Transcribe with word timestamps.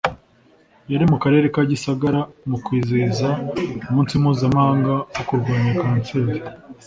yari 0.91 1.05
mu 1.11 1.17
Karere 1.23 1.45
ka 1.53 1.61
Gisagara 1.71 2.21
mu 2.49 2.57
kwizihiza 2.65 3.29
Umunsi 3.89 4.13
Mpuzamahanga 4.21 4.89
wo 5.17 5.21
kurwanya 5.27 5.71
Kanseri 5.81 6.31